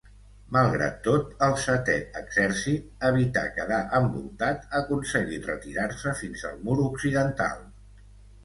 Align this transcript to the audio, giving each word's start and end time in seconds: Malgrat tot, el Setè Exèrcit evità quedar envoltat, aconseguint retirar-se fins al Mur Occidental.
Malgrat 0.55 0.95
tot, 1.07 1.33
el 1.47 1.51
Setè 1.63 1.97
Exèrcit 2.21 3.05
evità 3.09 3.43
quedar 3.59 3.81
envoltat, 3.99 4.65
aconseguint 4.83 5.47
retirar-se 5.53 6.15
fins 6.23 6.47
al 6.51 6.57
Mur 6.67 6.83
Occidental. 6.89 7.63